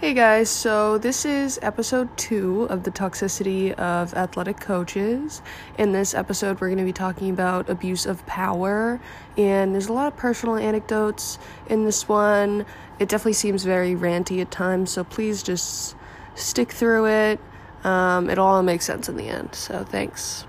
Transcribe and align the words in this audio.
Hey 0.00 0.14
guys, 0.14 0.48
so 0.48 0.96
this 0.96 1.24
is 1.24 1.58
episode 1.60 2.16
two 2.16 2.68
of 2.70 2.84
the 2.84 2.90
toxicity 2.92 3.72
of 3.72 4.14
athletic 4.14 4.60
coaches. 4.60 5.42
In 5.76 5.90
this 5.90 6.14
episode, 6.14 6.60
we're 6.60 6.68
going 6.68 6.78
to 6.78 6.84
be 6.84 6.92
talking 6.92 7.30
about 7.30 7.68
abuse 7.68 8.06
of 8.06 8.24
power, 8.24 9.00
and 9.36 9.74
there's 9.74 9.88
a 9.88 9.92
lot 9.92 10.06
of 10.06 10.16
personal 10.16 10.54
anecdotes 10.54 11.40
in 11.68 11.84
this 11.84 12.08
one. 12.08 12.64
It 13.00 13.08
definitely 13.08 13.32
seems 13.32 13.64
very 13.64 13.96
ranty 13.96 14.40
at 14.40 14.52
times, 14.52 14.92
so 14.92 15.02
please 15.02 15.42
just 15.42 15.96
stick 16.36 16.70
through 16.70 17.06
it. 17.06 17.40
Um, 17.82 18.30
it'll 18.30 18.46
all 18.46 18.62
make 18.62 18.82
sense 18.82 19.08
in 19.08 19.16
the 19.16 19.28
end, 19.28 19.56
so 19.56 19.82
thanks. 19.82 20.46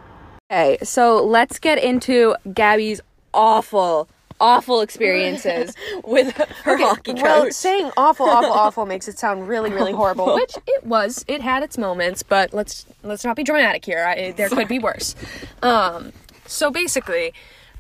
Okay, 0.52 0.77
so 0.84 1.25
let's 1.25 1.57
get 1.57 1.84
into 1.84 2.36
Gabby's 2.54 3.02
awful, 3.34 4.07
awful 4.40 4.82
experiences 4.82 5.74
with 6.04 6.36
her 6.64 6.78
hockey 6.78 7.14
coach. 7.14 7.21
Well, 7.21 7.52
saying 7.52 7.92
awful, 7.98 8.28
awful, 8.28 8.52
awful 8.54 8.86
makes 8.86 9.08
it 9.08 9.20
sound 9.20 9.48
really, 9.48 9.71
really 9.71 9.92
horrible, 9.92 10.34
which 10.36 10.56
it 10.68 10.86
was. 10.86 11.25
It 11.28 11.42
had 11.42 11.64
its 11.64 11.78
moments, 11.78 12.24
but 12.24 12.54
let's 12.54 12.86
let's 13.04 13.24
not 13.24 13.36
be 13.36 13.44
dramatic 13.44 13.86
here. 13.86 14.04
I, 14.04 14.32
there 14.32 14.50
could 14.50 14.68
be 14.68 14.80
worse. 14.80 15.16
Um, 15.61 16.14
so 16.46 16.71
basically, 16.71 17.33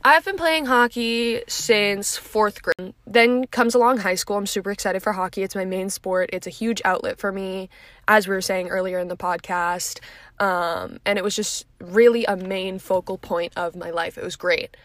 I've 0.03 0.23
been 0.23 0.37
playing 0.37 0.65
hockey 0.65 1.41
since 1.47 2.15
fourth 2.15 2.61
grade. 2.61 2.93
Then 3.05 3.45
comes 3.47 3.75
along 3.75 3.97
high 3.97 4.15
school. 4.15 4.37
I'm 4.37 4.45
super 4.45 4.71
excited 4.71 5.03
for 5.03 5.11
hockey. 5.13 5.43
It's 5.43 5.55
my 5.55 5.65
main 5.65 5.89
sport. 5.89 6.29
It's 6.31 6.47
a 6.47 6.51
huge 6.51 6.81
outlet 6.85 7.19
for 7.19 7.31
me, 7.31 7.69
as 8.07 8.27
we 8.27 8.33
were 8.33 8.41
saying 8.41 8.69
earlier 8.69 8.99
in 8.99 9.09
the 9.09 9.17
podcast. 9.17 9.99
Um, 10.39 10.99
and 11.05 11.19
it 11.19 11.23
was 11.23 11.35
just 11.35 11.65
really 11.81 12.23
a 12.25 12.37
main 12.37 12.79
focal 12.79 13.17
point 13.17 13.51
of 13.57 13.75
my 13.75 13.89
life. 13.89 14.17
It 14.17 14.23
was 14.23 14.37
great. 14.37 14.77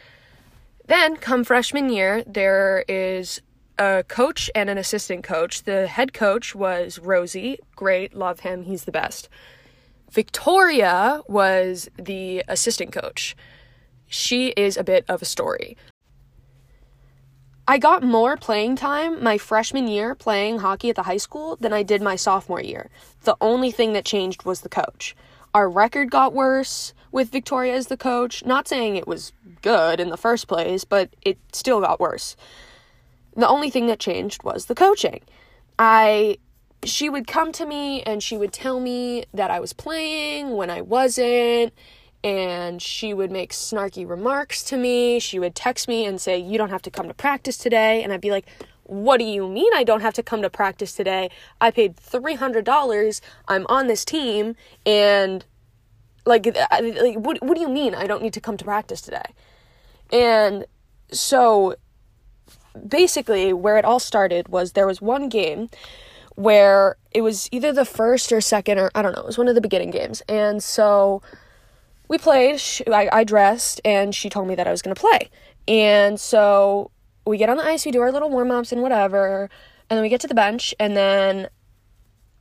Then, 0.87 1.17
come 1.17 1.45
freshman 1.45 1.89
year, 1.89 2.23
there 2.27 2.85
is 2.89 3.41
a 3.79 4.05
coach 4.07 4.51
and 4.55 4.69
an 4.69 4.79
assistant 4.79 5.25
coach. 5.25 5.63
The 5.63 5.87
head 5.87 6.13
coach 6.13 6.55
was 6.55 6.99
Rosie. 6.99 7.59
Great, 7.75 8.15
love 8.15 8.41
him. 8.41 8.65
He's 8.65 8.85
the 8.85 8.93
best. 8.93 9.29
Victoria 10.11 11.23
was 11.27 11.89
the 11.99 12.45
assistant 12.49 12.93
coach. 12.93 13.35
She 14.07 14.49
is 14.49 14.77
a 14.77 14.85
bit 14.85 15.05
of 15.09 15.23
a 15.23 15.25
story. 15.25 15.77
I 17.67 17.79
got 17.79 18.03
more 18.03 18.37
playing 18.37 18.77
time 18.77 19.25
my 19.25 19.39
freshman 19.39 19.89
year 19.89 20.15
playing 20.15 20.59
hockey 20.59 20.91
at 20.91 20.97
the 20.97 21.05
high 21.05 21.17
school 21.17 21.57
than 21.57 21.73
I 21.73 21.83
did 21.83 22.03
my 22.03 22.15
sophomore 22.15 22.61
year. 22.61 22.91
The 23.23 23.37
only 23.41 23.71
thing 23.71 23.95
that 23.95 24.05
changed 24.05 24.45
was 24.45 24.61
the 24.61 24.69
coach. 24.69 25.17
Our 25.55 25.71
record 25.71 26.11
got 26.11 26.35
worse 26.35 26.93
with 27.13 27.31
Victoria 27.31 27.75
as 27.75 27.87
the 27.87 27.97
coach. 27.97 28.45
Not 28.45 28.67
saying 28.67 28.97
it 28.97 29.07
was 29.07 29.33
good 29.63 30.01
in 30.01 30.11
the 30.11 30.17
first 30.17 30.49
place, 30.49 30.85
but 30.85 31.15
it 31.23 31.39
still 31.53 31.81
got 31.81 32.01
worse. 32.01 32.35
The 33.37 33.49
only 33.49 33.71
thing 33.71 33.87
that 33.87 34.01
changed 34.01 34.43
was 34.43 34.67
the 34.67 34.75
coaching. 34.75 35.21
I 35.79 36.39
she 36.83 37.09
would 37.09 37.27
come 37.27 37.51
to 37.53 37.65
me 37.65 38.03
and 38.03 38.23
she 38.23 38.37
would 38.37 38.53
tell 38.53 38.79
me 38.79 39.25
that 39.33 39.51
I 39.51 39.59
was 39.59 39.73
playing 39.73 40.51
when 40.51 40.69
I 40.69 40.83
wasn't 40.83 41.73
and 42.23 42.83
she 42.83 43.15
would 43.15 43.31
make 43.31 43.53
snarky 43.53 44.09
remarks 44.09 44.63
to 44.65 44.77
me. 44.77 45.19
She 45.19 45.39
would 45.39 45.55
text 45.55 45.89
me 45.89 46.05
and 46.05 46.21
say, 46.21 46.39
"You 46.39 46.59
don't 46.59 46.71
have 46.71 46.83
to 46.83 46.91
come 46.91 47.07
to 47.09 47.15
practice 47.15 47.57
today." 47.57 48.03
And 48.03 48.13
I'd 48.13 48.21
be 48.21 48.31
like, 48.31 48.47
"What 48.85 49.19
do 49.19 49.25
you 49.25 49.49
mean 49.49 49.73
I 49.75 49.85
don't 49.85 50.01
have 50.01 50.15
to 50.15 50.23
come 50.23 50.43
to 50.43 50.51
practice 50.51 50.95
today? 50.95 51.31
I 51.61 51.71
paid 51.71 51.97
$300. 51.97 53.21
I'm 53.49 53.67
on 53.69 53.87
this 53.87 54.05
team 54.05 54.57
and 54.87 55.45
like, 56.27 56.47
like 56.47 57.17
what 57.17 57.43
what 57.43 57.55
do 57.55 57.61
you 57.61 57.69
mean 57.69 57.95
I 57.95 58.07
don't 58.07 58.23
need 58.23 58.33
to 58.35 58.41
come 58.41 58.57
to 58.57 58.65
practice 58.65 59.01
today?" 59.01 59.35
And 60.13 60.67
so 61.11 61.77
basically 62.89 63.53
where 63.53 63.77
it 63.77 63.85
all 63.85 64.01
started 64.01 64.49
was 64.49 64.73
there 64.73 64.87
was 64.87 65.01
one 65.01 65.29
game 65.29 65.69
where 66.35 66.97
it 67.13 67.21
was 67.21 67.49
either 67.53 67.73
the 67.73 67.85
first 67.85 68.33
or 68.33 68.41
second 68.41 68.79
or 68.79 68.91
I 68.95 69.03
don't 69.03 69.15
know, 69.15 69.23
it 69.23 69.27
was 69.27 69.39
one 69.39 69.49
of 69.49 69.55
the 69.55 69.61
beginning 69.61 69.91
games. 69.91 70.23
And 70.29 70.63
so 70.63 71.23
we 72.09 72.19
played, 72.19 72.61
she, 72.61 72.87
I, 72.87 73.09
I 73.13 73.25
dressed, 73.25 73.81
and 73.85 74.15
she 74.15 74.29
told 74.29 74.49
me 74.49 74.55
that 74.57 74.67
I 74.67 74.71
was 74.71 74.83
going 74.83 74.95
to 74.95 75.01
play. 75.01 75.31
And 75.67 76.21
so 76.21 76.91
we 77.27 77.39
get 77.39 77.49
on 77.49 77.57
the 77.57 77.65
ice, 77.65 77.87
we 77.87 77.93
do 77.93 78.01
our 78.01 78.13
little 78.13 78.31
warm 78.31 78.51
ups 78.51 78.73
and 78.73 78.83
whatever, 78.83 79.49
and 79.89 79.97
then 79.97 80.03
we 80.03 80.09
get 80.09 80.21
to 80.23 80.29
the 80.29 80.35
bench, 80.35 80.75
and 80.79 80.97
then 80.97 81.49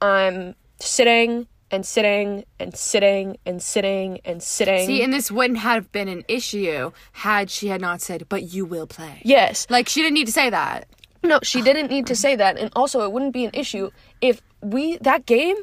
I'm 0.02 0.56
sitting 0.80 1.48
and 1.72 1.86
sitting 1.86 2.46
and 2.60 2.76
sitting 2.76 3.38
and 3.46 3.62
sitting 3.62 4.20
and 4.26 4.44
sitting. 4.44 4.86
See, 4.86 5.02
and 5.02 5.12
this 5.12 5.32
wouldn't 5.32 5.60
have 5.60 5.92
been 5.92 6.08
an 6.08 6.24
issue 6.28 6.92
had 7.14 7.50
she 7.50 7.70
had 7.70 7.82
not 7.82 8.02
said, 8.02 8.28
but 8.30 8.44
you 8.44 8.66
will 8.66 8.86
play. 8.88 9.22
yes. 9.24 9.66
Like, 9.70 9.90
she 9.90 10.02
didn't 10.02 10.14
need 10.14 10.28
to 10.28 10.34
say 10.34 10.50
that. 10.50 10.88
No, 11.24 11.40
she 11.42 11.62
didn't 11.62 11.90
need 11.90 12.06
to 12.08 12.16
say 12.16 12.36
that. 12.36 12.58
And 12.58 12.70
also, 12.76 13.02
it 13.02 13.12
wouldn't 13.12 13.34
be 13.34 13.46
an 13.46 13.52
issue 13.54 13.90
if 14.22 14.42
we, 14.62 14.98
that 14.98 15.26
game 15.26 15.56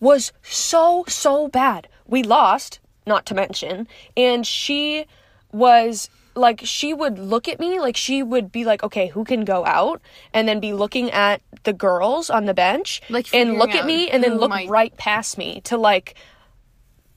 was 0.00 0.32
so, 0.42 1.04
so 1.06 1.48
bad. 1.48 1.86
We 2.06 2.22
lost, 2.22 2.80
not 3.06 3.26
to 3.26 3.34
mention. 3.34 3.86
And 4.16 4.46
she 4.46 5.06
was 5.52 6.08
like, 6.34 6.60
she 6.64 6.94
would 6.94 7.18
look 7.18 7.46
at 7.48 7.60
me, 7.60 7.78
like, 7.80 7.96
she 7.96 8.22
would 8.22 8.50
be 8.50 8.64
like, 8.64 8.82
okay, 8.82 9.08
who 9.08 9.24
can 9.24 9.44
go 9.44 9.64
out? 9.66 10.00
And 10.32 10.48
then 10.48 10.60
be 10.60 10.72
looking 10.72 11.10
at 11.10 11.42
the 11.64 11.72
girls 11.72 12.30
on 12.30 12.46
the 12.46 12.54
bench 12.54 13.00
Like, 13.10 13.32
and 13.34 13.58
look 13.58 13.74
at 13.74 13.84
me 13.86 14.08
and 14.10 14.22
then 14.24 14.38
look 14.38 14.50
might- 14.50 14.68
right 14.68 14.96
past 14.96 15.36
me 15.38 15.60
to 15.64 15.76
like, 15.76 16.14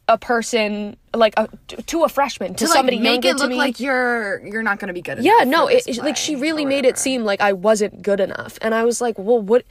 a 0.08 0.20
person 0.20 0.98
like 1.16 1.34
a 1.36 1.48
to 1.88 2.04
a 2.04 2.10
freshman 2.10 2.54
to, 2.54 2.66
To 2.66 2.70
like, 2.70 2.76
somebody 2.78 3.00
make 3.00 3.26
it 3.26 3.38
look 3.38 3.50
me 3.50 3.56
like 3.56 3.80
you're 3.80 4.46
you're 4.46 4.62
not 4.62 4.78
going 4.78 4.90
to 4.90 4.94
be 4.94 5.02
good 5.02 5.18
enough. 5.18 5.26
yeah 5.26 5.44
no 5.46 5.66
it, 5.66 5.98
like 5.98 6.16
she 6.16 6.36
really 6.36 6.64
made 6.64 6.86
it 6.86 7.00
seem 7.00 7.24
like 7.24 7.42
i 7.42 7.54
wasn't 7.54 8.04
good 8.04 8.20
enough 8.20 8.60
and 8.62 8.76
i 8.76 8.84
was 8.84 9.02
like 9.02 9.18
well 9.18 9.42
what 9.42 9.66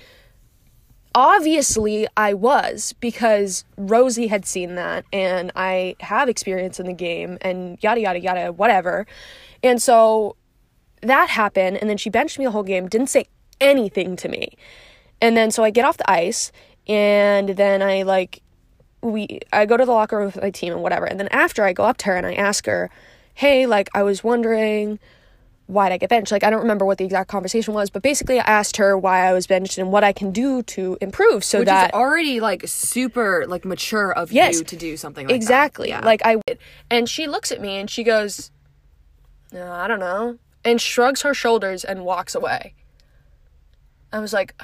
obviously 1.14 2.06
i 2.16 2.34
was 2.34 2.94
because 3.00 3.64
rosie 3.76 4.26
had 4.26 4.44
seen 4.44 4.74
that 4.74 5.04
and 5.12 5.52
i 5.54 5.94
have 6.00 6.28
experience 6.28 6.80
in 6.80 6.86
the 6.86 6.92
game 6.92 7.38
and 7.40 7.78
yada 7.82 8.00
yada 8.00 8.20
yada 8.20 8.52
whatever 8.52 9.06
and 9.62 9.80
so 9.80 10.34
that 11.02 11.28
happened 11.28 11.76
and 11.76 11.88
then 11.88 11.96
she 11.96 12.10
benched 12.10 12.38
me 12.38 12.44
the 12.44 12.50
whole 12.50 12.62
game 12.62 12.88
didn't 12.88 13.08
say 13.08 13.26
anything 13.60 14.16
to 14.16 14.28
me 14.28 14.56
and 15.20 15.36
then 15.36 15.50
so 15.50 15.62
i 15.62 15.70
get 15.70 15.84
off 15.84 15.96
the 15.96 16.10
ice 16.10 16.50
and 16.88 17.50
then 17.50 17.80
i 17.80 18.02
like 18.02 18.42
we 19.04 19.40
I 19.52 19.66
go 19.66 19.76
to 19.76 19.84
the 19.84 19.92
locker 19.92 20.16
room 20.16 20.26
with 20.26 20.40
my 20.40 20.50
team 20.50 20.72
and 20.72 20.82
whatever. 20.82 21.04
And 21.04 21.20
then 21.20 21.28
after 21.28 21.62
I 21.64 21.72
go 21.72 21.84
up 21.84 21.98
to 21.98 22.06
her 22.06 22.16
and 22.16 22.26
I 22.26 22.34
ask 22.34 22.66
her, 22.66 22.90
"Hey, 23.34 23.66
like 23.66 23.88
I 23.94 24.02
was 24.02 24.24
wondering 24.24 24.98
why'd 25.66 25.92
I 25.92 25.96
get 25.98 26.08
benched?" 26.10 26.30
Like 26.32 26.44
I 26.44 26.50
don't 26.50 26.60
remember 26.60 26.84
what 26.84 26.98
the 26.98 27.04
exact 27.04 27.28
conversation 27.28 27.74
was, 27.74 27.90
but 27.90 28.02
basically 28.02 28.38
I 28.38 28.44
asked 28.44 28.76
her 28.76 28.96
why 28.98 29.26
I 29.28 29.32
was 29.32 29.46
benched 29.46 29.78
and 29.78 29.90
what 29.92 30.04
I 30.04 30.12
can 30.12 30.30
do 30.32 30.62
to 30.62 30.96
improve 31.00 31.44
so 31.44 31.60
Which 31.60 31.66
that 31.66 31.90
is 31.90 31.94
already 31.94 32.40
like 32.40 32.62
super 32.66 33.46
like 33.46 33.64
mature 33.64 34.12
of 34.12 34.32
Yes. 34.32 34.58
you 34.58 34.64
to 34.64 34.76
do 34.76 34.96
something 34.96 35.26
like 35.28 35.34
exactly 35.36 35.90
that. 35.90 36.02
Yeah. 36.02 36.06
like 36.06 36.20
I. 36.24 36.36
And 36.90 37.08
she 37.08 37.26
looks 37.26 37.50
at 37.52 37.60
me 37.60 37.76
and 37.78 37.88
she 37.90 38.02
goes, 38.04 38.50
"No, 39.52 39.70
I 39.72 39.86
don't 39.88 40.00
know," 40.00 40.38
and 40.64 40.80
shrugs 40.80 41.22
her 41.22 41.34
shoulders 41.34 41.84
and 41.84 42.04
walks 42.04 42.34
away. 42.34 42.74
I 44.12 44.20
was 44.20 44.32
like, 44.32 44.54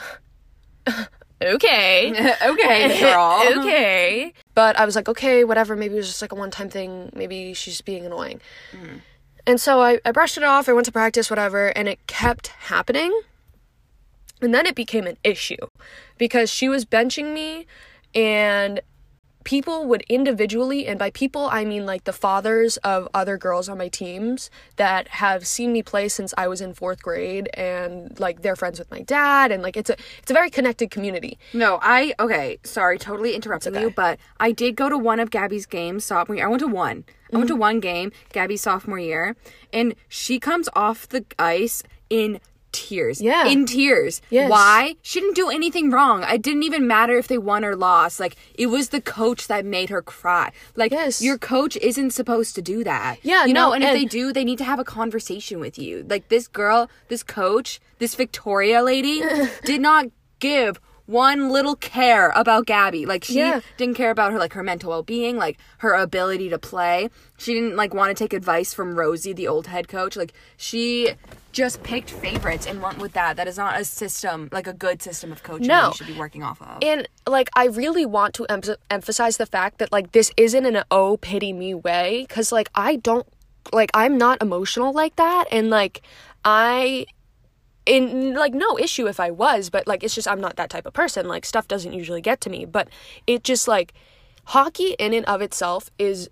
"Okay." 1.43 2.10
okay, 2.44 3.00
girl. 3.00 3.43
okay. 3.59 4.33
But 4.55 4.78
I 4.78 4.84
was 4.84 4.94
like, 4.94 5.09
okay, 5.09 5.44
whatever. 5.44 5.75
Maybe 5.77 5.94
it 5.94 5.99
was 5.99 6.06
just 6.09 6.22
like 6.22 6.33
a 6.33 6.34
one 6.37 6.50
time 6.50 6.69
thing. 6.69 7.10
Maybe 7.15 7.55
she's 7.55 7.81
being 7.81 8.05
annoying. 8.06 8.41
Mm. 8.72 9.00
And 9.50 9.61
so 9.61 9.83
I, 9.83 9.99
I 10.05 10.12
brushed 10.12 10.37
it 10.37 10.44
off. 10.44 10.69
I 10.69 10.72
went 10.72 10.84
to 10.87 10.93
practice, 10.93 11.28
whatever. 11.28 11.77
And 11.77 11.88
it 11.88 12.06
kept 12.06 12.47
happening. 12.47 13.21
And 14.41 14.55
then 14.55 14.65
it 14.65 14.77
became 14.77 15.09
an 15.09 15.16
issue 15.25 15.56
because 16.19 16.53
she 16.53 16.69
was 16.69 16.84
benching 16.84 17.34
me 17.34 17.66
and 18.15 18.81
people 19.45 19.87
would 19.87 20.03
individually, 20.03 20.87
and 20.87 20.99
by 20.99 21.11
people 21.11 21.47
I 21.47 21.65
mean 21.65 21.87
like 21.87 22.05
the 22.05 22.12
fathers 22.12 22.77
of 22.78 23.09
other 23.15 23.39
girls 23.39 23.69
on 23.69 23.78
my 23.78 23.89
teams 23.89 24.51
that 24.77 25.09
have 25.09 25.47
seen 25.47 25.73
me 25.73 25.83
play 25.83 26.09
since 26.09 26.34
I 26.37 26.49
was 26.49 26.61
in 26.61 26.75
fourth 26.75 27.03
grade 27.03 27.49
and 27.55 28.19
like 28.21 28.43
they're 28.43 28.56
friends 28.56 28.78
with 28.78 28.91
my 28.91 29.01
dad 29.01 29.51
and 29.51 29.62
like 29.62 29.77
it's 29.77 29.91
a 29.91 29.97
it's 30.19 30.31
a 30.31 30.34
very 30.34 30.51
connected 30.51 30.91
community. 30.91 31.39
No, 31.53 31.78
I 31.83 32.15
okay. 32.19 32.59
Sorry, 32.65 32.98
totally 32.98 33.34
interrupting 33.34 33.75
okay. 33.75 33.83
you, 33.84 33.91
but 33.91 34.19
I 34.39 34.53
did 34.53 34.77
go 34.77 34.89
to 34.89 34.98
one 34.98 35.21
of 35.21 35.31
Gabby's 35.31 35.66
games 35.66 36.04
sophomore 36.04 36.36
year. 36.36 36.47
I 36.47 36.48
went 36.48 36.60
to 36.60 36.66
one. 36.69 37.04
I 37.33 37.36
went 37.36 37.48
to 37.48 37.54
Mm-hmm. 37.54 37.60
one 37.60 37.81
game, 37.81 38.13
Gabby's 38.33 38.60
sophomore 38.63 38.98
year, 38.98 39.36
and 39.72 39.95
she 40.09 40.41
comes 40.41 40.69
off 40.75 41.09
the 41.09 41.25
ice 41.39 41.83
in 42.09 42.41
tears. 42.72 43.21
Yeah. 43.21 43.47
in 43.47 43.67
tears. 43.67 44.21
Yes. 44.31 44.51
Why? 44.51 44.97
She 45.03 45.21
didn't 45.21 45.37
do 45.37 45.49
anything 45.51 45.91
wrong. 45.91 46.22
It 46.25 46.43
didn't 46.43 46.63
even 46.63 46.87
matter 46.87 47.17
if 47.19 47.28
they 47.28 47.39
won 47.39 47.65
or 47.65 47.77
lost. 47.77 48.21
Like 48.21 48.37
it 48.55 48.67
was 48.67 48.91
the 48.91 49.01
coach 49.01 49.47
that 49.49 49.65
made 49.65 49.91
her 49.91 50.03
cry. 50.03 50.53
Like 50.77 50.93
Yes. 50.93 51.22
your 51.22 51.39
coach 51.39 51.77
isn't 51.77 52.11
supposed 52.13 52.55
to 52.57 52.63
do 52.63 52.84
that. 52.84 53.19
Yeah, 53.22 53.45
you 53.47 53.53
know. 53.55 53.69
no, 53.69 53.72
and 53.75 53.84
if 53.84 53.93
they 53.93 54.05
do, 54.05 54.33
they 54.33 54.45
need 54.45 54.59
to 54.59 54.65
have 54.65 54.78
a 54.78 54.84
conversation 54.84 55.61
with 55.61 55.78
you. 55.78 56.05
Like 56.09 56.28
this 56.28 56.49
girl, 56.49 56.91
this 57.09 57.22
coach, 57.22 57.81
this 57.99 58.15
Victoria 58.15 58.83
lady 58.83 59.22
did 59.65 59.81
not 59.81 60.07
give 60.39 60.81
one 61.07 61.49
little 61.51 61.75
care 61.75 62.31
about 62.37 62.67
Gabby. 62.67 63.05
Like 63.05 63.25
she 63.25 63.39
Yeah. 63.39 63.61
didn't 63.77 63.97
care 63.97 64.11
about 64.13 64.31
her 64.33 64.39
like 64.39 64.53
her 64.53 64.63
mental 64.63 64.91
well-being, 64.91 65.37
like 65.37 65.59
her 65.78 65.93
ability 65.95 66.49
to 66.51 66.59
play. 66.59 67.11
She 67.37 67.53
didn't 67.53 67.75
like 67.75 67.93
want 67.93 68.17
to 68.17 68.25
take 68.25 68.33
advice 68.33 68.72
from 68.72 68.95
Rosie, 68.95 69.33
the 69.33 69.49
old 69.49 69.67
head 69.67 69.89
coach. 69.89 70.15
Like 70.17 70.33
she 70.57 71.11
just 71.52 71.82
picked 71.82 72.10
favorites 72.10 72.66
and 72.66 72.80
went 72.80 72.98
with 72.98 73.12
that. 73.12 73.36
That 73.36 73.48
is 73.48 73.56
not 73.56 73.80
a 73.80 73.84
system, 73.84 74.48
like 74.52 74.66
a 74.66 74.72
good 74.72 75.02
system 75.02 75.32
of 75.32 75.42
coaching 75.42 75.66
No. 75.66 75.82
that 75.82 75.88
you 75.88 75.94
should 76.06 76.14
be 76.14 76.18
working 76.18 76.42
off 76.42 76.60
of. 76.62 76.78
And 76.82 77.08
like, 77.26 77.48
I 77.54 77.66
really 77.66 78.06
want 78.06 78.34
to 78.34 78.44
em- 78.47 78.62
emphasize 78.91 79.36
the 79.36 79.47
fact 79.47 79.78
that 79.78 79.91
like 79.92 80.12
this 80.12 80.30
isn't 80.36 80.64
in 80.64 80.76
an 80.76 80.84
oh 80.91 81.16
pity 81.16 81.52
me 81.52 81.74
way, 81.74 82.24
because 82.28 82.52
like 82.52 82.70
I 82.74 82.97
don't 82.97 83.26
like 83.72 83.91
I'm 83.94 84.16
not 84.16 84.41
emotional 84.41 84.92
like 84.92 85.16
that, 85.16 85.44
and 85.50 85.70
like 85.70 86.02
I 86.44 87.06
in 87.86 88.34
like 88.34 88.54
no 88.54 88.78
issue 88.78 89.08
if 89.08 89.18
I 89.18 89.30
was, 89.30 89.70
but 89.70 89.86
like 89.86 90.04
it's 90.04 90.14
just 90.14 90.28
I'm 90.28 90.41
not 90.41 90.56
that 90.56 90.70
type 90.70 90.86
of 90.86 90.92
person. 90.92 91.26
Like 91.26 91.44
stuff 91.44 91.66
doesn't 91.66 91.92
usually 91.92 92.20
get 92.20 92.41
to 92.42 92.50
me, 92.50 92.64
but 92.64 92.88
it 93.26 93.42
just 93.42 93.66
like 93.66 93.92
hockey 94.44 94.94
in 94.98 95.12
and 95.14 95.26
of 95.26 95.42
itself 95.42 95.91
is 95.98 96.28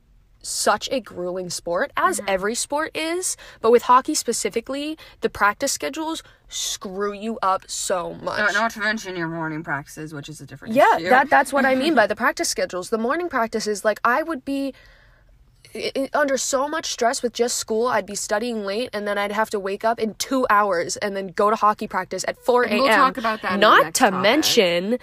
such 0.48 0.88
a 0.90 1.00
grueling 1.00 1.50
sport 1.50 1.92
as 1.96 2.20
every 2.26 2.54
sport 2.54 2.96
is, 2.96 3.36
but 3.60 3.70
with 3.70 3.82
hockey 3.82 4.14
specifically, 4.14 4.96
the 5.20 5.28
practice 5.28 5.72
schedules 5.72 6.22
screw 6.48 7.12
you 7.12 7.38
up 7.42 7.62
so 7.68 8.14
much. 8.14 8.38
Uh, 8.40 8.52
not 8.52 8.70
to 8.72 8.80
mention 8.80 9.14
your 9.16 9.28
morning 9.28 9.62
practices, 9.62 10.14
which 10.14 10.28
is 10.28 10.40
a 10.40 10.46
different 10.46 10.74
Yeah, 10.74 10.96
issue. 10.96 11.08
that 11.10 11.28
that's 11.30 11.52
what 11.52 11.64
I 11.66 11.74
mean 11.74 11.94
by 11.94 12.06
the 12.12 12.16
practice 12.16 12.48
schedules. 12.48 12.90
The 12.90 12.98
morning 12.98 13.28
practices, 13.28 13.84
like 13.84 14.00
I 14.04 14.22
would 14.22 14.44
be 14.44 14.72
i- 15.74 15.92
i- 15.94 16.10
under 16.14 16.38
so 16.38 16.66
much 16.68 16.86
stress 16.86 17.22
with 17.22 17.34
just 17.34 17.56
school. 17.58 17.88
I'd 17.88 18.06
be 18.06 18.14
studying 18.14 18.64
late, 18.64 18.88
and 18.94 19.06
then 19.06 19.18
I'd 19.18 19.32
have 19.32 19.50
to 19.50 19.60
wake 19.60 19.84
up 19.84 19.98
in 20.00 20.14
two 20.14 20.46
hours 20.48 20.96
and 20.96 21.14
then 21.14 21.28
go 21.28 21.50
to 21.50 21.56
hockey 21.56 21.86
practice 21.86 22.24
at 22.26 22.38
four 22.44 22.64
a.m. 22.64 22.78
we'll 22.78 22.88
talk 22.88 23.18
about 23.18 23.42
that 23.42 23.58
Not 23.58 23.92
to 23.94 24.04
topic. 24.10 24.20
mention 24.20 24.98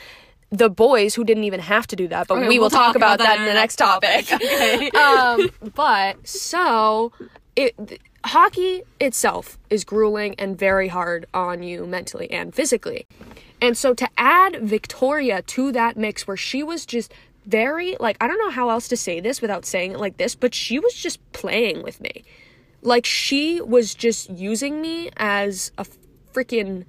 the 0.49 0.69
boys 0.69 1.15
who 1.15 1.23
didn't 1.23 1.43
even 1.43 1.59
have 1.59 1.87
to 1.87 1.95
do 1.95 2.07
that, 2.07 2.27
but 2.27 2.47
we 2.47 2.59
will 2.59 2.69
talk, 2.69 2.95
about, 2.95 3.19
that 3.19 3.39
in 3.39 3.45
the 3.45 3.53
next 3.53 3.77
topic. 3.77 4.31
Okay. 4.31 4.89
um, 4.91 5.49
but 5.73 6.27
so 6.27 7.11
it 7.55 7.75
th- 7.87 8.01
hockey 8.25 8.83
itself 8.99 9.57
is 9.69 9.83
grueling 9.83 10.35
and 10.37 10.57
very 10.57 10.87
hard 10.87 11.25
on 11.33 11.63
you 11.63 11.85
mentally 11.85 12.29
and 12.31 12.53
physically. 12.53 13.07
And 13.61 13.77
so 13.77 13.93
to 13.93 14.07
add 14.17 14.57
Victoria 14.61 15.41
to 15.41 15.71
that 15.71 15.97
mix 15.97 16.27
where 16.27 16.37
she 16.37 16.63
was 16.63 16.85
just 16.85 17.13
very 17.45 17.95
like 17.99 18.17
I 18.19 18.27
don't 18.27 18.39
know 18.39 18.49
how 18.49 18.69
else 18.69 18.87
to 18.89 18.97
say 18.97 19.19
this 19.19 19.41
without 19.41 19.65
saying 19.65 19.93
it 19.93 19.99
like 19.99 20.17
this, 20.17 20.35
but 20.35 20.53
she 20.53 20.79
was 20.79 20.93
just 20.93 21.19
playing 21.31 21.83
with 21.83 22.01
me. 22.01 22.23
Like 22.81 23.05
she 23.05 23.61
was 23.61 23.95
just 23.95 24.29
using 24.29 24.81
me 24.81 25.09
as 25.17 25.71
a 25.77 25.85
freaking 26.33 26.85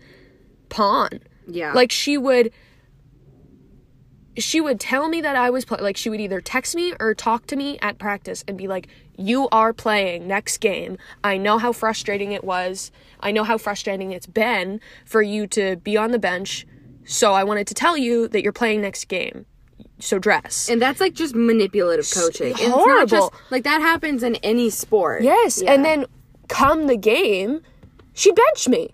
pawn. 0.69 1.20
Yeah. 1.47 1.73
Like 1.73 1.93
she 1.93 2.19
would 2.19 2.52
she 4.38 4.61
would 4.61 4.79
tell 4.81 5.09
me 5.09 5.21
that 5.21 5.37
I 5.37 5.50
was 5.50 5.65
play- 5.65 5.81
like 5.81 5.97
she 5.97 6.09
would 6.11 6.21
either 6.21 6.41
text 6.41 6.75
me 6.75 6.93
or 7.00 7.15
talk 7.15 7.47
to 7.49 7.56
me 7.56 7.79
at 7.81 7.99
practice 7.99 8.44
and 8.47 8.56
be 8.59 8.67
like, 8.69 8.88
"You 9.17 9.49
are 9.50 9.73
playing 9.73 10.27
next 10.29 10.59
game. 10.59 10.99
I 11.25 11.37
know 11.38 11.59
how 11.59 11.73
frustrating 11.73 12.33
it 12.33 12.44
was. 12.44 12.91
I 13.21 13.31
know 13.33 13.44
how 13.44 13.56
frustrating 13.59 14.12
it's 14.12 14.27
been 14.27 14.81
for 15.05 15.23
you 15.23 15.47
to 15.49 15.77
be 15.77 15.97
on 15.97 16.11
the 16.11 16.19
bench. 16.19 16.67
So 17.05 17.33
I 17.35 17.44
wanted 17.44 17.67
to 17.69 17.75
tell 17.75 17.97
you 17.97 18.29
that 18.29 18.43
you're 18.43 18.53
playing 18.53 18.81
next 18.83 19.06
game. 19.09 19.47
So 19.99 20.19
dress." 20.19 20.69
And 20.69 20.83
that's 20.83 21.00
like 21.00 21.15
just 21.15 21.35
manipulative 21.35 22.11
coaching. 22.12 22.53
It's 22.53 22.62
horrible. 22.62 23.06
just 23.06 23.33
like 23.50 23.65
that 23.65 23.81
happens 23.81 24.23
in 24.23 24.35
any 24.37 24.69
sport. 24.71 25.23
Yes, 25.23 25.62
Yeah. 25.62 25.73
and 25.73 25.85
then 25.85 26.06
come 26.49 26.87
the 26.87 26.97
game, 26.97 27.61
she 28.12 28.33
benched 28.33 28.69
me. 28.69 28.91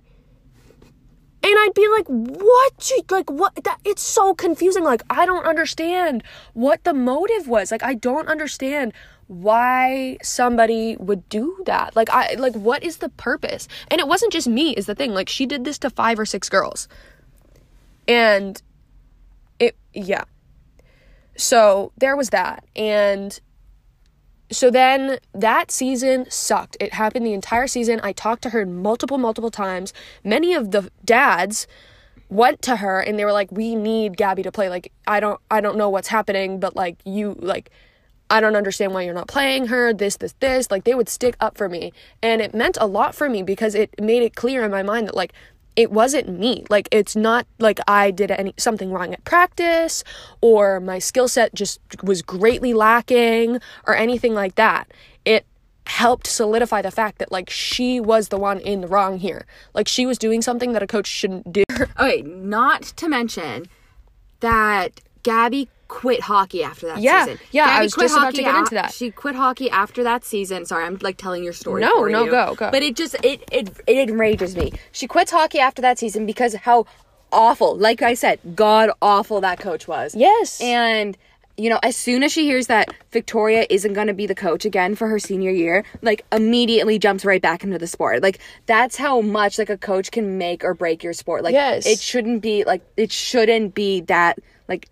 I'd 1.62 1.74
be 1.74 1.88
like, 1.88 2.06
"What? 2.08 2.90
You- 2.90 3.04
Like 3.10 3.30
what? 3.30 3.54
That 3.64 3.78
it's 3.84 4.02
so 4.02 4.34
confusing. 4.34 4.84
Like 4.84 5.02
I 5.10 5.26
don't 5.26 5.46
understand 5.46 6.22
what 6.54 6.84
the 6.84 6.94
motive 6.94 7.48
was. 7.48 7.70
Like 7.70 7.82
I 7.82 7.94
don't 7.94 8.28
understand 8.28 8.92
why 9.28 10.18
somebody 10.22 10.96
would 10.96 11.28
do 11.28 11.62
that. 11.66 11.96
Like 11.96 12.10
I 12.10 12.34
like 12.34 12.54
what 12.54 12.82
is 12.82 12.98
the 12.98 13.08
purpose? 13.08 13.68
And 13.88 14.00
it 14.00 14.08
wasn't 14.08 14.32
just 14.32 14.48
me 14.48 14.72
is 14.74 14.86
the 14.86 14.94
thing. 14.94 15.12
Like 15.14 15.28
she 15.28 15.46
did 15.46 15.64
this 15.64 15.78
to 15.78 15.90
5 15.90 16.18
or 16.18 16.26
6 16.26 16.48
girls. 16.48 16.88
And 18.08 18.60
it 19.58 19.76
yeah. 19.94 20.24
So 21.36 21.92
there 21.96 22.16
was 22.16 22.30
that. 22.30 22.64
And 22.76 23.38
so 24.52 24.70
then 24.70 25.18
that 25.34 25.70
season 25.70 26.30
sucked. 26.30 26.76
It 26.80 26.94
happened 26.94 27.26
the 27.26 27.32
entire 27.32 27.66
season. 27.66 28.00
I 28.02 28.12
talked 28.12 28.42
to 28.42 28.50
her 28.50 28.64
multiple, 28.64 29.18
multiple 29.18 29.50
times. 29.50 29.92
Many 30.22 30.54
of 30.54 30.70
the 30.70 30.90
dads 31.04 31.66
went 32.28 32.62
to 32.62 32.76
her 32.76 33.00
and 33.00 33.18
they 33.18 33.24
were 33.24 33.32
like, 33.32 33.52
"We 33.52 33.74
need 33.74 34.16
Gabby 34.16 34.42
to 34.42 34.52
play. 34.52 34.68
Like, 34.68 34.92
I 35.06 35.20
don't, 35.20 35.40
I 35.50 35.60
don't 35.60 35.76
know 35.76 35.90
what's 35.90 36.08
happening, 36.08 36.60
but 36.60 36.74
like 36.76 36.96
you, 37.04 37.36
like, 37.40 37.70
I 38.30 38.40
don't 38.40 38.56
understand 38.56 38.94
why 38.94 39.02
you're 39.02 39.14
not 39.14 39.28
playing 39.28 39.66
her. 39.66 39.92
This, 39.92 40.16
this, 40.16 40.34
this. 40.40 40.70
Like, 40.70 40.84
they 40.84 40.94
would 40.94 41.08
stick 41.08 41.36
up 41.40 41.58
for 41.58 41.68
me, 41.68 41.92
and 42.22 42.40
it 42.40 42.54
meant 42.54 42.78
a 42.80 42.86
lot 42.86 43.14
for 43.14 43.28
me 43.28 43.42
because 43.42 43.74
it 43.74 43.90
made 44.00 44.22
it 44.22 44.34
clear 44.34 44.64
in 44.64 44.70
my 44.70 44.82
mind 44.82 45.08
that 45.08 45.14
like 45.14 45.34
it 45.76 45.90
wasn't 45.90 46.28
me. 46.28 46.64
Like 46.68 46.88
it's 46.90 47.16
not 47.16 47.46
like 47.58 47.80
I 47.88 48.10
did 48.10 48.30
any 48.30 48.54
something 48.56 48.90
wrong 48.90 49.12
at 49.14 49.24
practice 49.24 50.04
or 50.40 50.80
my 50.80 50.98
skill 50.98 51.28
set 51.28 51.54
just 51.54 51.80
was 52.02 52.22
greatly 52.22 52.74
lacking 52.74 53.60
or 53.86 53.96
anything 53.96 54.34
like 54.34 54.56
that. 54.56 54.90
It 55.24 55.46
helped 55.86 56.26
solidify 56.26 56.82
the 56.82 56.90
fact 56.90 57.18
that 57.18 57.32
like 57.32 57.50
she 57.50 58.00
was 58.00 58.28
the 58.28 58.38
one 58.38 58.60
in 58.60 58.82
the 58.82 58.86
wrong 58.86 59.18
here. 59.18 59.46
Like 59.74 59.88
she 59.88 60.06
was 60.06 60.18
doing 60.18 60.42
something 60.42 60.72
that 60.72 60.82
a 60.82 60.86
coach 60.86 61.06
shouldn't 61.06 61.52
do. 61.52 61.64
Okay, 61.98 62.22
not 62.22 62.82
to 62.82 63.08
mention 63.08 63.66
that 64.40 65.00
Gabby 65.22 65.68
quit 65.92 66.20
hockey 66.22 66.62
after 66.64 66.86
that 66.86 66.98
Yeah, 67.00 67.26
season. 67.26 67.40
yeah, 67.50 67.66
I 67.68 67.82
was 67.82 67.92
just 67.94 68.16
about 68.16 68.34
to 68.34 68.42
get 68.42 68.54
a- 68.54 68.58
into 68.58 68.74
that. 68.76 68.92
She 68.94 69.10
quit 69.10 69.34
hockey 69.34 69.68
after 69.70 70.02
that 70.02 70.24
season. 70.24 70.64
Sorry, 70.64 70.84
I'm 70.84 70.96
like 71.02 71.18
telling 71.18 71.44
your 71.44 71.52
story. 71.52 71.82
No, 71.82 72.04
no, 72.06 72.24
you. 72.24 72.30
go, 72.30 72.54
go. 72.54 72.70
But 72.70 72.82
it 72.82 72.96
just 72.96 73.14
it 73.22 73.42
it 73.52 73.68
it 73.86 74.08
enrages 74.08 74.56
me. 74.56 74.72
She 74.90 75.06
quits 75.06 75.30
hockey 75.30 75.58
after 75.58 75.82
that 75.82 75.98
season 75.98 76.24
because 76.24 76.54
how 76.54 76.86
awful, 77.30 77.76
like 77.76 78.00
I 78.02 78.14
said, 78.14 78.38
god 78.56 78.90
awful 79.02 79.40
that 79.42 79.58
coach 79.60 79.86
was. 79.86 80.14
Yes. 80.14 80.60
And 80.62 81.16
you 81.58 81.68
know, 81.68 81.78
as 81.82 81.94
soon 81.94 82.22
as 82.22 82.32
she 82.32 82.44
hears 82.46 82.66
that 82.68 82.88
Victoria 83.12 83.66
isn't 83.68 83.92
going 83.92 84.06
to 84.06 84.14
be 84.14 84.26
the 84.26 84.34
coach 84.34 84.64
again 84.64 84.94
for 84.94 85.06
her 85.08 85.18
senior 85.18 85.50
year, 85.50 85.84
like 86.00 86.24
immediately 86.32 86.98
jumps 86.98 87.26
right 87.26 87.42
back 87.42 87.62
into 87.62 87.76
the 87.78 87.86
sport. 87.86 88.22
Like 88.22 88.38
that's 88.64 88.96
how 88.96 89.20
much 89.20 89.58
like 89.58 89.68
a 89.68 89.76
coach 89.76 90.10
can 90.10 90.38
make 90.38 90.64
or 90.64 90.72
break 90.72 91.02
your 91.04 91.12
sport. 91.12 91.44
Like 91.44 91.52
Yes. 91.52 91.84
it 91.86 91.98
shouldn't 92.00 92.40
be 92.40 92.64
like 92.64 92.80
it 92.96 93.12
shouldn't 93.12 93.74
be 93.74 94.00
that 94.02 94.38
like 94.68 94.88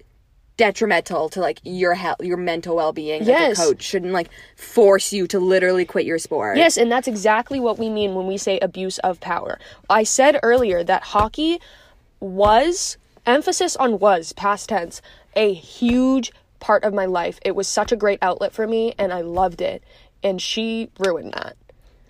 detrimental 0.61 1.31
to 1.31 1.41
like 1.41 1.59
your 1.65 1.95
health, 1.95 2.19
your 2.21 2.37
mental 2.37 2.77
well-being. 2.77 3.25
Yes. 3.25 3.57
Like 3.59 3.67
a 3.67 3.71
coach 3.71 3.83
shouldn't 3.83 4.13
like 4.13 4.29
force 4.57 5.11
you 5.11 5.27
to 5.29 5.41
literally 5.41 5.87
quit 5.87 6.05
your 6.05 6.19
sport. 6.19 6.59
Yes, 6.59 6.77
and 6.77 6.93
that's 6.93 7.09
exactly 7.09 7.59
what 7.59 7.79
we 7.79 7.89
mean 7.89 8.15
when 8.15 8.27
we 8.27 8.37
say 8.37 8.59
abuse 8.59 8.99
of 8.99 9.21
power. 9.21 9.59
I 9.89 10.03
said 10.03 10.39
earlier 10.43 10.85
that 10.85 11.03
hockey 11.03 11.61
was, 12.21 12.99
emphasis 13.25 13.75
on 13.77 13.99
was, 14.01 14.35
past 14.35 14.69
tense, 14.69 15.01
a 15.35 15.55
huge 15.55 16.31
part 16.59 16.85
of 16.85 16.93
my 16.93 17.07
life. 17.07 17.39
It 17.43 17.57
was 17.57 17.67
such 17.67 17.91
a 17.91 17.97
great 17.97 18.19
outlet 18.21 18.53
for 18.53 18.67
me, 18.67 18.95
and 18.99 19.15
I 19.15 19.23
loved 19.23 19.63
it. 19.63 19.83
And 20.23 20.43
she 20.43 20.91
ruined 20.99 21.33
that. 21.33 21.57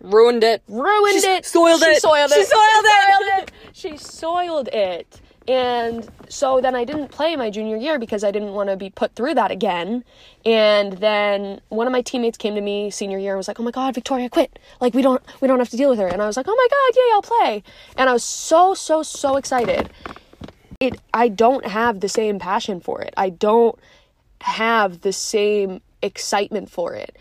Ruined 0.00 0.42
it. 0.42 0.64
Ruined 0.66 1.20
She 1.22 1.28
it. 1.28 1.46
soiled 1.46 1.80
She 1.82 1.86
it. 1.86 2.02
soiled 2.02 2.32
She 2.32 2.40
it. 2.40 2.48
soiled 2.48 2.84
it. 2.84 3.14
soiled 3.14 3.42
it. 3.42 3.52
She 3.72 3.96
soiled 3.96 4.68
it. 4.72 5.20
And 5.50 6.08
so 6.28 6.60
then 6.60 6.76
I 6.76 6.84
didn't 6.84 7.08
play 7.08 7.34
my 7.34 7.50
junior 7.50 7.76
year 7.76 7.98
because 7.98 8.22
I 8.22 8.30
didn't 8.30 8.52
want 8.52 8.70
to 8.70 8.76
be 8.76 8.88
put 8.88 9.16
through 9.16 9.34
that 9.34 9.50
again. 9.50 10.04
And 10.46 10.92
then 10.92 11.60
one 11.70 11.88
of 11.88 11.92
my 11.92 12.02
teammates 12.02 12.38
came 12.38 12.54
to 12.54 12.60
me 12.60 12.88
senior 12.88 13.18
year 13.18 13.32
and 13.32 13.38
was 13.38 13.48
like, 13.48 13.58
"Oh 13.58 13.64
my 13.64 13.72
god, 13.72 13.92
Victoria 13.92 14.30
quit. 14.30 14.60
Like 14.80 14.94
we 14.94 15.02
don't 15.02 15.20
we 15.40 15.48
don't 15.48 15.58
have 15.58 15.70
to 15.70 15.76
deal 15.76 15.90
with 15.90 15.98
her." 15.98 16.06
And 16.06 16.22
I 16.22 16.28
was 16.28 16.36
like, 16.36 16.46
"Oh 16.48 16.54
my 16.54 16.68
god, 16.70 16.96
yay, 16.96 17.10
I'll 17.12 17.22
play." 17.22 17.62
And 17.96 18.08
I 18.08 18.12
was 18.12 18.22
so 18.22 18.74
so 18.74 19.02
so 19.02 19.36
excited. 19.36 19.90
It 20.78 21.00
I 21.12 21.26
don't 21.26 21.66
have 21.66 21.98
the 21.98 22.08
same 22.08 22.38
passion 22.38 22.78
for 22.78 23.02
it. 23.02 23.12
I 23.16 23.30
don't 23.30 23.76
have 24.42 25.00
the 25.00 25.12
same 25.12 25.80
excitement 26.00 26.70
for 26.70 26.94
it. 26.94 27.16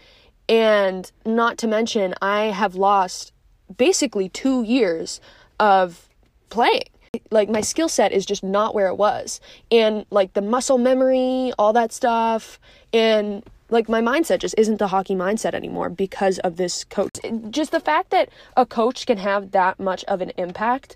And 0.47 1.11
not 1.25 1.57
to 1.59 1.67
mention, 1.67 2.13
I 2.21 2.45
have 2.45 2.75
lost 2.75 3.33
basically 3.75 4.29
two 4.29 4.61
years 4.61 5.19
of 5.59 6.07
playing. 6.51 6.89
Like, 7.31 7.49
my 7.49 7.61
skill 7.61 7.89
set 7.89 8.11
is 8.11 8.25
just 8.25 8.43
not 8.43 8.73
where 8.75 8.87
it 8.87 8.95
was. 8.95 9.39
And, 9.71 10.05
like, 10.11 10.33
the 10.33 10.41
muscle 10.41 10.77
memory, 10.77 11.51
all 11.57 11.73
that 11.73 11.91
stuff, 11.91 12.59
and 12.93 13.43
like 13.69 13.87
my 13.87 14.01
mindset 14.01 14.39
just 14.39 14.55
isn't 14.57 14.77
the 14.77 14.87
hockey 14.87 15.15
mindset 15.15 15.53
anymore 15.53 15.89
because 15.89 16.39
of 16.39 16.57
this 16.57 16.83
coach. 16.85 17.19
Just 17.49 17.71
the 17.71 17.79
fact 17.79 18.09
that 18.09 18.29
a 18.57 18.65
coach 18.65 19.05
can 19.05 19.17
have 19.17 19.51
that 19.51 19.79
much 19.79 20.03
of 20.05 20.21
an 20.21 20.31
impact, 20.37 20.95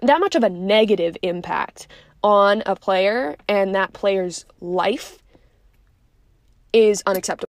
that 0.00 0.20
much 0.20 0.34
of 0.34 0.44
a 0.44 0.50
negative 0.50 1.16
impact 1.22 1.88
on 2.22 2.62
a 2.66 2.76
player 2.76 3.36
and 3.48 3.74
that 3.74 3.92
player's 3.92 4.44
life 4.60 5.18
is 6.72 7.02
unacceptable. 7.06 7.50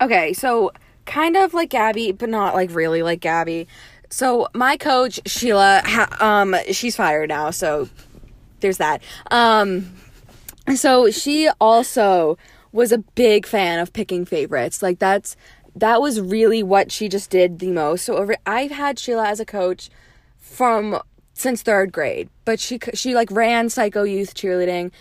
Okay, 0.00 0.32
so 0.32 0.72
kind 1.04 1.36
of 1.36 1.52
like 1.52 1.68
Gabby, 1.70 2.12
but 2.12 2.28
not 2.28 2.54
like 2.54 2.74
really 2.74 3.02
like 3.02 3.20
Gabby. 3.20 3.68
So 4.10 4.48
my 4.54 4.76
coach 4.76 5.20
Sheila, 5.26 5.82
um, 6.20 6.54
she's 6.70 6.96
fired 6.96 7.28
now, 7.28 7.50
so 7.50 7.88
there's 8.60 8.78
that. 8.78 9.02
Um, 9.30 9.94
so 10.74 11.10
she 11.10 11.48
also 11.60 12.38
was 12.72 12.92
a 12.92 12.98
big 12.98 13.46
fan 13.46 13.78
of 13.78 13.92
picking 13.92 14.24
favorites. 14.24 14.82
Like 14.82 14.98
that's 14.98 15.36
that 15.76 16.00
was 16.00 16.20
really 16.20 16.62
what 16.62 16.92
she 16.92 17.08
just 17.08 17.30
did 17.30 17.58
the 17.58 17.70
most. 17.70 18.04
So 18.04 18.16
over 18.16 18.36
I've 18.46 18.70
had 18.70 18.98
Sheila 18.98 19.28
as 19.28 19.40
a 19.40 19.44
coach 19.44 19.90
from 20.38 21.00
since 21.34 21.62
3rd 21.62 21.92
grade, 21.92 22.28
but 22.44 22.60
she 22.60 22.78
she 22.94 23.14
like 23.14 23.30
ran 23.30 23.68
psycho 23.68 24.04
youth 24.04 24.34
cheerleading 24.34 24.92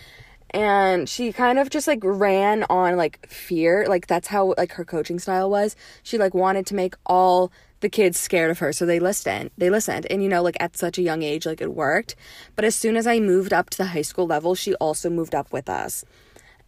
and 0.53 1.09
she 1.09 1.33
kind 1.33 1.57
of 1.57 1.69
just 1.69 1.87
like 1.87 1.99
ran 2.03 2.63
on 2.69 2.95
like 2.95 3.25
fear 3.27 3.85
like 3.87 4.05
that's 4.07 4.27
how 4.27 4.53
like 4.57 4.73
her 4.73 4.85
coaching 4.85 5.17
style 5.17 5.49
was 5.49 5.75
she 6.03 6.17
like 6.17 6.33
wanted 6.35 6.65
to 6.65 6.75
make 6.75 6.95
all 7.07 7.51
the 7.83 7.89
kids 7.89 8.17
scared 8.19 8.49
of 8.49 8.59
her 8.59 8.73
so 8.73 8.85
they 8.85 8.99
listened 8.99 9.51
they 9.57 9.69
listened. 9.69 10.07
And 10.09 10.23
you 10.23 10.29
know 10.29 10.41
like 10.41 10.57
at 10.59 10.75
such 10.75 10.97
a 10.97 11.01
young 11.03 11.21
age 11.21 11.45
like 11.45 11.61
it 11.61 11.73
worked. 11.73 12.15
But 12.55 12.65
as 12.65 12.75
soon 12.75 12.95
as 12.97 13.05
i 13.05 13.19
moved 13.19 13.53
up 13.53 13.69
to 13.71 13.77
the 13.77 13.87
high 13.87 14.01
school 14.01 14.25
level 14.25 14.55
she 14.55 14.73
also 14.75 15.09
moved 15.09 15.35
up 15.35 15.51
with 15.51 15.69
us. 15.69 16.03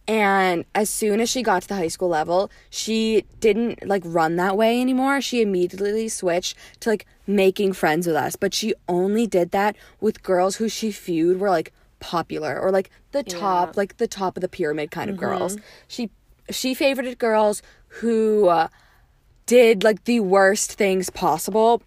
And 0.06 0.64
as 0.74 0.88
soon 0.88 1.18
as 1.20 1.28
she 1.28 1.42
got 1.42 1.62
to 1.62 1.68
the 1.68 1.74
high 1.74 1.88
school 1.88 2.10
level 2.10 2.50
she 2.70 3.24
didn't 3.40 3.84
like 3.88 4.02
run 4.04 4.36
that 4.36 4.56
way 4.56 4.80
anymore. 4.80 5.20
She 5.20 5.40
immediately 5.40 6.08
switched 6.08 6.56
to 6.80 6.90
like 6.90 7.06
making 7.26 7.72
friends 7.72 8.06
with 8.06 8.16
us. 8.16 8.36
But 8.36 8.54
she 8.54 8.74
only 8.86 9.26
did 9.26 9.50
that 9.50 9.74
with 10.00 10.22
girls 10.22 10.56
who 10.56 10.68
she 10.68 10.90
viewed 10.90 11.40
were 11.40 11.50
like 11.50 11.72
popular 11.98 12.60
or 12.60 12.70
like 12.70 12.90
the 13.12 13.22
top 13.22 13.74
like 13.74 13.96
the 13.96 14.06
top 14.06 14.36
of 14.36 14.42
the 14.42 14.48
pyramid 14.48 14.90
kind 14.90 15.08
of 15.08 15.16
girls. 15.16 15.56
She 15.88 16.10
she 16.50 16.74
favorited 16.74 17.16
girls 17.18 17.62
who 17.88 18.48
uh, 18.48 18.68
did 19.46 19.84
like 19.84 20.04
the 20.04 20.20
worst 20.20 20.74
things 20.74 21.10
possible 21.10 21.82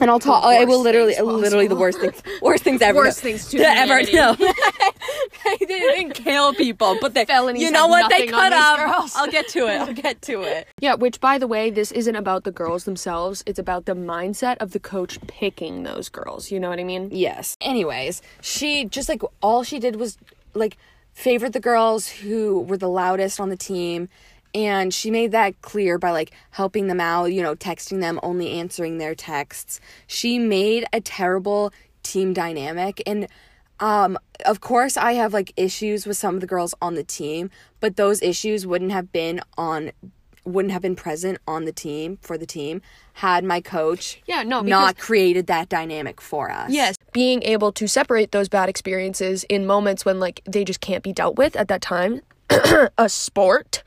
and 0.00 0.10
I'll 0.10 0.18
talk. 0.18 0.44
Oh, 0.44 0.48
I 0.48 0.64
will 0.64 0.80
literally, 0.80 1.14
literally 1.20 1.68
the 1.68 1.76
worst 1.76 2.00
things, 2.00 2.22
worst 2.42 2.64
things 2.64 2.82
ever. 2.82 2.98
Worst 2.98 3.20
things 3.20 3.48
to 3.48 3.58
ever. 3.60 4.02
No, 4.12 4.34
they 5.44 5.66
didn't 5.66 6.12
kill 6.12 6.54
people, 6.54 6.96
but 7.00 7.14
they. 7.14 7.24
Felonies 7.24 7.62
you 7.62 7.70
know 7.70 7.86
what? 7.88 8.10
They 8.10 8.26
cut 8.26 8.52
up. 8.52 9.10
I'll 9.16 9.30
get 9.30 9.48
to 9.48 9.66
it. 9.66 9.80
I'll 9.80 9.92
get 9.92 10.22
to 10.22 10.42
it. 10.42 10.68
Yeah, 10.80 10.94
which 10.94 11.20
by 11.20 11.38
the 11.38 11.46
way, 11.46 11.70
this 11.70 11.92
isn't 11.92 12.16
about 12.16 12.44
the 12.44 12.50
girls 12.50 12.84
themselves. 12.84 13.42
It's 13.46 13.58
about 13.58 13.84
the 13.86 13.94
mindset 13.94 14.56
of 14.58 14.72
the 14.72 14.80
coach 14.80 15.18
picking 15.26 15.82
those 15.82 16.08
girls. 16.08 16.50
You 16.50 16.60
know 16.60 16.68
what 16.68 16.78
I 16.78 16.84
mean? 16.84 17.08
Yes. 17.12 17.56
Anyways, 17.60 18.22
she 18.40 18.84
just 18.84 19.08
like 19.08 19.22
all 19.42 19.62
she 19.62 19.78
did 19.78 19.96
was 19.96 20.16
like 20.54 20.76
favorite 21.12 21.52
the 21.52 21.60
girls 21.60 22.08
who 22.08 22.60
were 22.60 22.76
the 22.76 22.88
loudest 22.88 23.40
on 23.40 23.48
the 23.48 23.56
team 23.56 24.08
and 24.54 24.92
she 24.92 25.10
made 25.10 25.32
that 25.32 25.60
clear 25.62 25.98
by 25.98 26.10
like 26.10 26.32
helping 26.50 26.86
them 26.88 27.00
out, 27.00 27.26
you 27.26 27.42
know, 27.42 27.54
texting 27.54 28.00
them, 28.00 28.18
only 28.22 28.50
answering 28.52 28.98
their 28.98 29.14
texts. 29.14 29.80
She 30.06 30.38
made 30.38 30.84
a 30.92 31.00
terrible 31.00 31.72
team 32.02 32.32
dynamic 32.32 33.02
and 33.06 33.26
um 33.80 34.16
of 34.46 34.60
course 34.60 34.96
I 34.96 35.12
have 35.12 35.32
like 35.34 35.52
issues 35.56 36.06
with 36.06 36.16
some 36.16 36.34
of 36.36 36.40
the 36.40 36.46
girls 36.46 36.74
on 36.80 36.94
the 36.94 37.04
team, 37.04 37.50
but 37.80 37.96
those 37.96 38.22
issues 38.22 38.66
wouldn't 38.66 38.92
have 38.92 39.12
been 39.12 39.40
on 39.58 39.92
wouldn't 40.44 40.72
have 40.72 40.80
been 40.80 40.96
present 40.96 41.36
on 41.46 41.66
the 41.66 41.72
team 41.72 42.18
for 42.22 42.38
the 42.38 42.46
team 42.46 42.80
had 43.14 43.44
my 43.44 43.60
coach 43.60 44.22
Yeah, 44.26 44.42
no, 44.44 44.62
because- 44.62 44.70
not 44.70 44.96
created 44.98 45.46
that 45.48 45.68
dynamic 45.68 46.20
for 46.22 46.50
us. 46.50 46.70
Yes, 46.70 46.96
being 47.12 47.42
able 47.42 47.70
to 47.72 47.86
separate 47.86 48.32
those 48.32 48.48
bad 48.48 48.68
experiences 48.70 49.44
in 49.50 49.66
moments 49.66 50.06
when 50.06 50.18
like 50.18 50.40
they 50.46 50.64
just 50.64 50.80
can't 50.80 51.04
be 51.04 51.12
dealt 51.12 51.36
with 51.36 51.54
at 51.54 51.68
that 51.68 51.82
time, 51.82 52.22
a 52.98 53.08
sport 53.10 53.82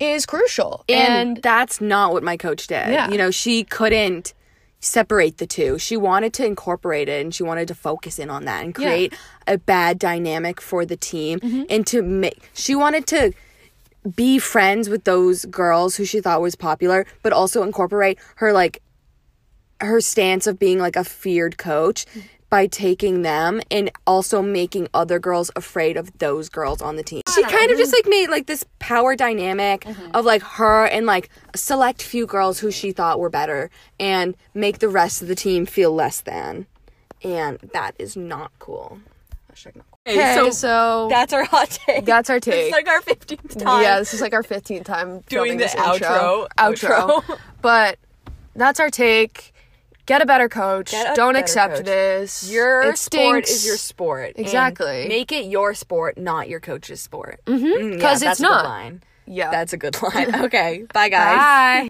is 0.00 0.26
crucial. 0.26 0.84
and, 0.88 1.28
And, 1.36 1.42
that's 1.42 1.80
not 1.80 2.12
what 2.12 2.22
my 2.22 2.36
coach 2.36 2.66
did. 2.66 2.88
Yeah. 2.92 3.10
You 3.10 3.18
know, 3.18 3.30
she 3.30 3.64
couldn't 3.64 4.34
separate 4.80 5.38
the 5.38 5.46
two. 5.46 5.78
She 5.78 5.96
wanted 5.96 6.32
to 6.34 6.44
incorporate 6.44 7.08
it 7.08 7.22
and 7.24 7.34
she 7.34 7.42
wanted 7.42 7.66
to 7.68 7.74
focus 7.74 8.18
in 8.18 8.28
on 8.30 8.44
that 8.44 8.64
and 8.64 8.76
Yeah. 8.78 8.86
create 8.86 9.14
a 9.46 9.56
bad 9.58 9.98
dynamic 9.98 10.60
for 10.60 10.84
the 10.84 10.96
team 10.96 11.40
Mm-hmm. 11.40 11.62
and 11.70 11.86
to 11.88 12.02
make 12.02 12.50
she 12.52 12.74
wanted 12.74 13.06
to 13.08 13.32
be 14.14 14.38
friends 14.38 14.88
with 14.88 15.04
those 15.04 15.44
girls 15.46 15.96
who 15.96 16.04
she 16.04 16.20
thought 16.20 16.40
was 16.40 16.54
popular, 16.54 17.04
but 17.22 17.32
also 17.32 17.62
incorporate 17.64 18.18
her 18.36 18.52
like 18.52 18.80
her 19.80 20.00
stance 20.00 20.46
of 20.46 20.58
being 20.58 20.78
like 20.78 20.94
a 20.96 21.04
feared 21.04 21.58
coach 21.58 22.06
by 22.48 22.66
taking 22.66 23.22
them 23.22 23.60
and 23.70 23.90
also 24.06 24.40
making 24.40 24.88
other 24.94 25.18
girls 25.18 25.50
afraid 25.56 25.96
of 25.96 26.16
those 26.18 26.48
girls 26.48 26.80
on 26.80 26.96
the 26.96 27.02
team. 27.02 27.22
She 27.34 27.42
kind 27.42 27.70
of 27.70 27.78
just 27.78 27.92
mm-hmm. 27.92 28.08
like 28.08 28.10
made 28.10 28.30
like 28.30 28.46
this 28.46 28.64
power 28.78 29.16
dynamic 29.16 29.82
mm-hmm. 29.82 30.10
of 30.14 30.24
like 30.24 30.42
her 30.42 30.86
and 30.86 31.06
like 31.06 31.28
a 31.52 31.58
select 31.58 32.02
few 32.02 32.26
girls 32.26 32.60
who 32.60 32.70
she 32.70 32.92
thought 32.92 33.18
were 33.18 33.30
better 33.30 33.70
and 33.98 34.36
make 34.54 34.78
the 34.78 34.88
rest 34.88 35.22
of 35.22 35.28
the 35.28 35.34
team 35.34 35.66
feel 35.66 35.92
less 35.92 36.20
than. 36.20 36.66
And 37.22 37.58
that 37.72 37.96
is 37.98 38.16
not 38.16 38.52
cool. 38.58 39.00
Hashtag 39.52 39.76
not 39.76 39.86
cool. 39.90 40.14
okay, 40.14 40.50
so, 40.52 41.08
that's 41.10 41.32
our 41.32 41.44
hot 41.44 41.70
take. 41.70 42.04
that's 42.04 42.30
our 42.30 42.38
take. 42.38 42.66
It's 42.66 42.72
like 42.72 42.88
our 42.88 43.00
15th 43.00 43.58
time. 43.58 43.82
Yeah, 43.82 43.98
this 43.98 44.14
is 44.14 44.20
like 44.20 44.34
our 44.34 44.44
15th 44.44 44.84
time 44.84 45.20
Doing 45.28 45.56
the 45.56 45.64
this 45.64 45.74
intro. 45.74 46.46
outro. 46.56 47.22
Outro. 47.22 47.38
but 47.62 47.98
that's 48.54 48.78
our 48.78 48.90
take. 48.90 49.52
Get 50.06 50.22
a 50.22 50.26
better 50.26 50.48
coach. 50.48 50.92
A 50.92 51.12
Don't 51.14 51.34
better 51.34 51.38
accept 51.44 51.74
coach. 51.76 51.84
this. 51.84 52.50
Your 52.50 52.82
it 52.82 52.98
sport 52.98 53.46
stinks. 53.46 53.50
is 53.50 53.66
your 53.66 53.76
sport. 53.76 54.32
Exactly. 54.36 55.08
make 55.08 55.32
it 55.32 55.46
your 55.46 55.74
sport, 55.74 56.16
not 56.16 56.48
your 56.48 56.60
coach's 56.60 57.00
sport. 57.00 57.40
Mm-hmm. 57.46 58.00
'Cause 58.00 58.22
it's 58.22 58.40
not. 58.40 58.64
line. 58.64 59.02
Yeah. 59.26 59.50
That's 59.50 59.72
a 59.72 59.76
good 59.76 60.00
line. 60.00 60.32
Okay. 60.44 60.84
Bye, 60.94 61.08
guys. 61.08 61.36
Bye. 61.36 61.84